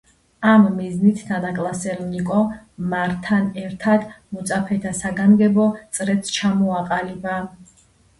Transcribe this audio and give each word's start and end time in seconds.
ამ 0.51 0.63
მიზნით 0.75 1.19
თანაკლასელ 1.25 1.99
ნიკო 2.13 2.39
მართან 2.93 3.45
ერთად 3.63 4.07
მოწაფეთა 4.37 4.95
საგანგებო 5.01 5.67
წრეც 5.99 6.33
ჩამოაყალიბა. 6.39 7.37